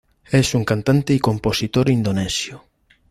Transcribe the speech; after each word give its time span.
Es 0.31 0.55
un 0.55 0.65
cantante 0.65 1.13
y 1.13 1.19
compositor 1.19 1.87
indonesio. 1.87 2.63